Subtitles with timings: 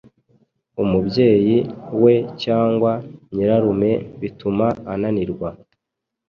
[0.83, 1.57] umubyeyi
[2.03, 2.13] we
[2.43, 2.91] cyangwa
[3.33, 5.49] nyirarume bituma ananirwa